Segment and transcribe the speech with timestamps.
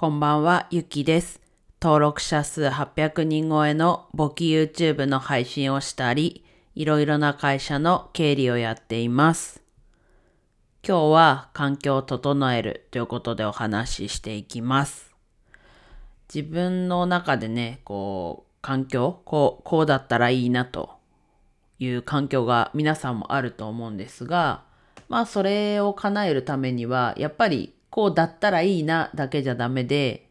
[0.00, 1.40] こんばんは、ゆきです。
[1.82, 6.44] 登録者数800人超えの簿記 YouTube の配信をしたり、
[6.76, 9.60] いろいろな会社の経理をやっています。
[10.86, 15.16] 今日は環境を整えるということでお話ししていきます。
[16.32, 20.90] 自分の中でね、こう、環境、こう、こうだったらいいなと
[21.80, 24.62] いう環境が皆さんもあると思うんですが、
[25.08, 30.28] まあそれを叶えるためには、やっぱりこうだったらいいなだけじゃダメで、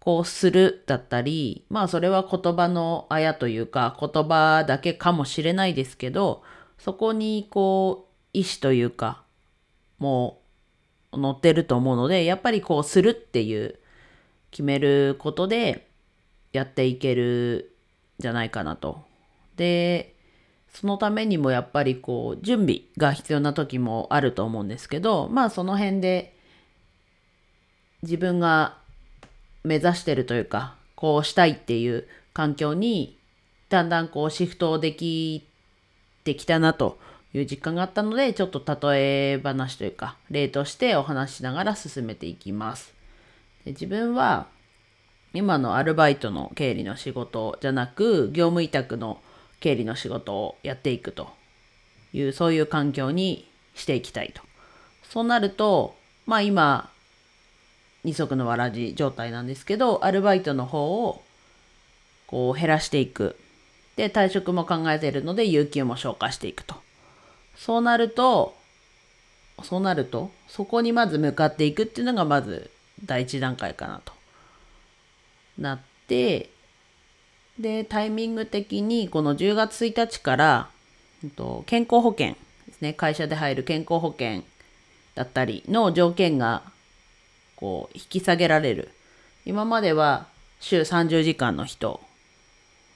[0.00, 6.42] こうするだったり、まあそれは言葉のあやというか言葉だけかもしれないですけど、
[6.78, 9.22] そこにこう意志というか、
[9.98, 10.42] も
[11.12, 13.78] う乗ってると思うので、やっぱりこうするっていう
[14.50, 15.88] 決めることで
[16.52, 17.74] やっていける
[18.18, 19.02] じゃないかなと。
[19.56, 20.14] で、
[20.68, 26.33] そのためにもやっぱりこう準備が必要な時もあると思うんですけど、まあその辺で
[28.04, 28.76] 自分が
[29.64, 33.18] 目指してるというか、こうしたいっていう環境に
[33.68, 35.46] だんだんこうシフトでき
[36.22, 36.98] てきたなと
[37.32, 42.94] いう実感があったので、ちょっと例え話というか、例としてお話しながら進めていきます。
[43.64, 44.46] で自分は
[45.32, 49.20] 今のアルバイトの経理の仕事じゃなく、業務委託の
[49.60, 51.28] 経理の仕事をやっていくと
[52.12, 54.42] いう、そういう環境にしていきたいと。
[55.02, 56.90] そうなると、まあ今、
[58.04, 61.22] 二足のわらじ状態なんですけど、アルバイトの方を
[62.26, 63.36] こう減らしていく。
[63.96, 66.76] で、退職も考えているので、有給も消化していくと。
[67.56, 68.54] そうなると、
[69.62, 72.70] そうなると、そこにまず向かっていくっていうのがまず
[73.04, 74.12] 第一段階かなと。
[75.58, 76.50] なって、
[77.58, 80.70] で、タイミング的にこの10月1日から、
[81.22, 82.34] うんと健康保険
[82.66, 84.42] ですね、会社で入る健康保険
[85.14, 86.73] だったりの条件が
[87.64, 88.90] こう引き下げられる。
[89.46, 90.26] 今までは
[90.60, 91.98] 週30時間の人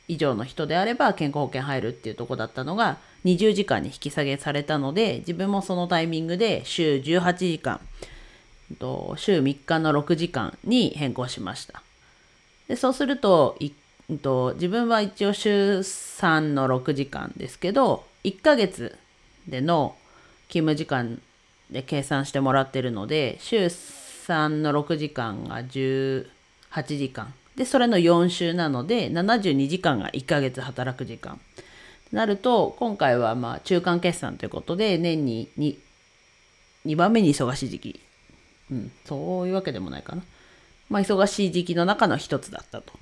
[0.09, 7.81] 以上の人であれば健康保険入るっていうとこだったのが20時間に引き下げされたので自分もそのタイミングで週18時間
[9.17, 11.83] 週3日の6時間に変更しました。
[12.69, 13.57] でそうすると
[14.23, 18.99] と自分は一応週3の6時間ですけど1ヶ月
[19.47, 19.97] での
[20.49, 21.23] 勤務時間
[21.71, 23.71] で計算してもらってるので週
[24.29, 26.27] 3の6時間が18
[26.85, 27.33] 時間。
[27.57, 31.41] でそれの4週なので72時間が1ヶ月働く時間。
[32.13, 35.77] なると今回はまあ中間決算ということで年に 2,
[36.87, 38.01] 2番目に忙しい時期。
[38.71, 40.23] うんそういうわけでもないかな。
[40.91, 42.93] まあ忙しい時期の中の一つだったと。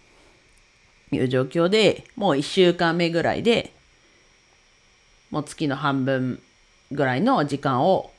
[1.12, 3.72] いう状況でもう1週間目ぐらいで
[5.30, 6.40] もう月の半分
[6.90, 8.10] ぐらいの時間を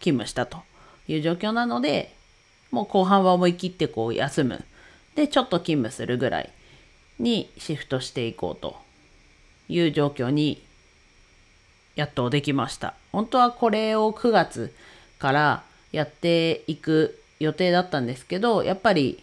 [0.00, 0.58] 勤務したと
[1.06, 2.14] いう状況なので、
[2.70, 4.64] もう後半は思い切ってこう休む。
[5.14, 6.50] で、ちょっと勤務するぐらい
[7.18, 8.76] にシフトしていこうと
[9.68, 10.62] いう状況に
[11.96, 12.94] やっとできました。
[13.12, 14.74] 本当はこれを9月
[15.18, 19.22] からやっていく予定だったんですけど、やっぱり、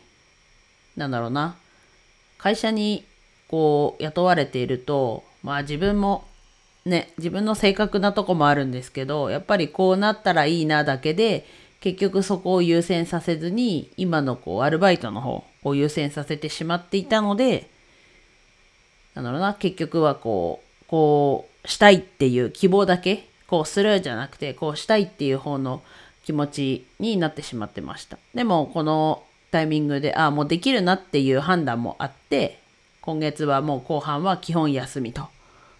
[0.97, 1.55] なんだろうな、
[2.37, 3.05] 会社に
[3.47, 6.27] こう雇われていると、まあ自分も
[6.85, 11.47] ね、自分の正確なとこもあるんですけど、やっぱりこうなったらいいなだけで、
[11.79, 17.71] 結局そこを優先させずに、今のこうアルバイトの方を優先させてしまっていたので、
[19.15, 25.81] なんだろうな、結局はこう、こうしたいっていう希望だけ、こうするじゃなくて、こうしたいっていう方の
[26.23, 28.19] 気持ちになってしまってました。
[28.35, 32.59] でも、このタイミングで、ああ、もうできるなっていう判断もあって、
[33.01, 35.34] 今月はもう後半は基本休みと。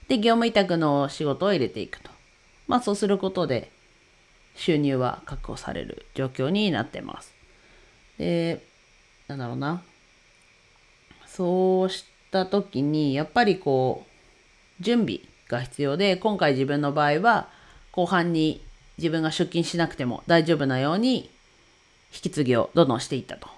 [0.07, 2.11] で、業務委託の仕事を入れていくと。
[2.67, 3.71] まあそうすることで
[4.55, 7.33] 収入は確保される状況になってます。
[8.17, 8.63] で、
[9.27, 9.81] なんだろうな。
[11.25, 14.05] そうした時に、やっぱりこ
[14.79, 17.49] う、準備が必要で、今回自分の場合は、
[17.91, 18.63] 後半に
[18.97, 21.29] 自分が出勤しなくても大丈夫なように、
[22.13, 23.49] 引き継ぎをどんどんしていったと。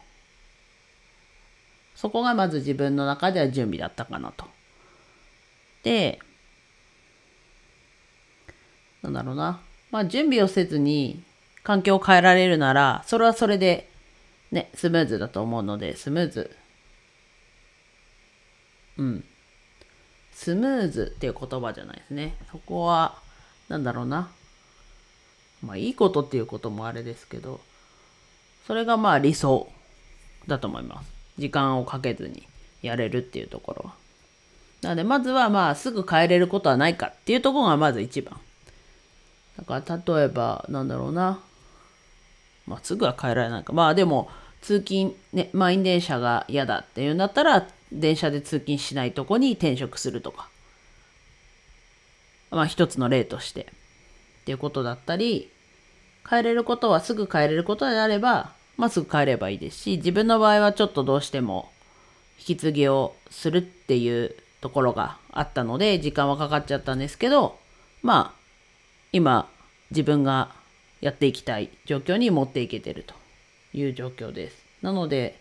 [1.95, 4.45] そこがまず自分の中では準備だったかなと。
[5.83, 6.19] で、
[9.07, 9.59] なんだろうな。
[9.91, 11.23] まあ準備をせずに
[11.63, 13.89] 環境を変えられるなら、それはそれで
[14.51, 16.55] ね、スムーズだと思うので、スムーズ。
[18.97, 19.23] うん。
[20.33, 22.35] スムーズっていう言葉じゃないですね。
[22.51, 23.17] そこは、
[23.69, 24.29] なんだろうな。
[25.63, 27.61] まあいいことっていうこともあれですけど、
[28.65, 29.69] それがまあ理想
[30.47, 31.11] だと思います。
[31.37, 32.47] 時間をかけずに
[32.81, 33.95] やれるっていうところは。
[34.81, 38.39] なのでまずはまあすぐ変えれることはないかっていうところがまず一番。
[39.57, 41.39] だから例えばなんだろうな。
[42.67, 43.73] まあ、すぐは帰られないか。
[43.73, 44.29] まあでも、
[44.61, 50.49] 通勤、ね、満員電車が嫌だっていうんだったら、電車で通勤しないとこに転職するとか。
[52.51, 53.61] まあ一つの例として。
[53.61, 55.49] っていうことだったり、
[56.27, 61.69] 帰れることはすぐ帰れることであれば、まあすぐ帰ればいいですし、自分の場合はちょっとどうしても
[62.39, 67.57] 引き継ぎをするっていうところがあったので、時間はかかっちゃったんですけど、
[68.03, 68.36] まあ、
[69.11, 69.49] 今、
[69.91, 70.51] 自分が
[71.01, 73.13] やっていきたい状況に持っていけてると
[73.73, 74.65] いう状況です。
[74.81, 75.39] なので、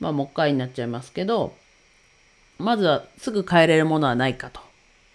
[0.00, 1.54] まあ、もう一回になっちゃいますけど、
[2.58, 4.60] まずはすぐ変えれるものはないかと。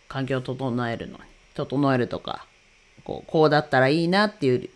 [0.08, 1.24] 環境を整えるのに。
[1.54, 2.46] 整えるとか、
[3.04, 4.70] こうこうだったらいいなっていう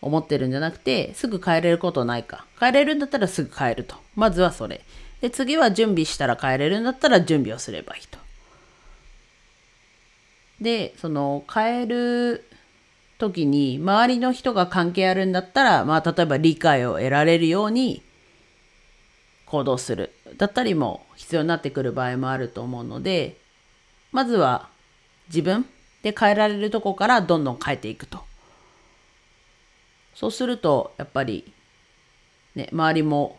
[0.00, 2.46] 思ってるんじゃなくて、すぐ変えれることないか。
[2.58, 3.96] 変えれるんだったらすぐ変えると。
[4.14, 4.82] まずはそれ。
[5.20, 8.18] で、次は準備したら変えれるんだったら準備をすればいいと。
[10.62, 12.48] で、その変える
[13.18, 18.02] 時に周りの人が関係あるんだったら、まあ例えば理解を得られるように
[19.46, 20.12] 行動する。
[20.38, 23.36] だったりも必要になってくる場合もあると思うので、
[24.12, 24.68] まずは
[25.28, 25.66] 自分
[26.02, 28.24] で変えられるとこからどんどん変えていくと。
[30.14, 31.52] そうすると、やっぱり、
[32.54, 33.38] ね、周りも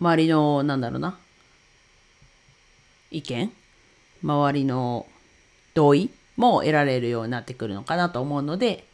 [0.00, 1.18] 周りの、なんだろうな、
[3.10, 3.52] 意見、
[4.22, 5.06] 周りの
[5.74, 8.84] 同意も得られるようになってくるのかなと思うので、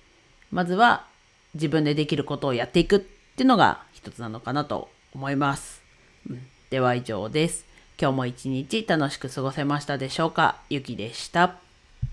[0.51, 1.07] まずは
[1.55, 5.83] 自分でできることをやっていくっていうのが一つなのかなと思います。
[6.29, 7.67] うん、では以上です。
[8.01, 10.61] 今日も一日楽しく過ごせましたでしょうか？
[10.69, 11.64] ゆきでした。